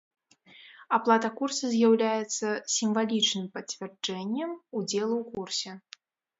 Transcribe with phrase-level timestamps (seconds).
[0.97, 5.71] Аплата курса з'яўляецца сімвалічным пацвярджэннем удзелу ў курсе.